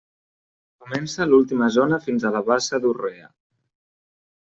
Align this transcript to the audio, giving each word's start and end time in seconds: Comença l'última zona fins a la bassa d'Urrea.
Comença 0.85 1.29
l'última 1.33 1.69
zona 1.77 2.03
fins 2.09 2.29
a 2.29 2.35
la 2.39 2.45
bassa 2.51 2.85
d'Urrea. 2.87 3.33